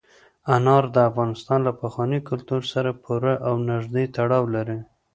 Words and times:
انار 0.55 0.83
د 0.95 0.97
افغانستان 1.09 1.59
له 1.67 1.71
پخواني 1.81 2.19
کلتور 2.29 2.61
سره 2.73 2.91
پوره 3.03 3.33
او 3.47 3.53
نږدې 3.69 4.03
تړاو 4.15 4.43
لري. 4.55 4.79